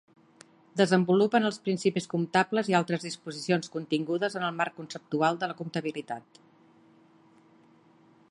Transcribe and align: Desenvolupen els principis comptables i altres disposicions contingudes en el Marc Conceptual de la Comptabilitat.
Desenvolupen 0.79 1.43
els 1.49 1.59
principis 1.67 2.07
comptables 2.13 2.71
i 2.73 2.77
altres 2.79 3.05
disposicions 3.07 3.71
contingudes 3.75 4.37
en 4.41 4.45
el 4.49 4.57
Marc 4.61 4.77
Conceptual 4.79 5.39
de 5.45 5.49
la 5.53 5.57
Comptabilitat. 5.63 6.41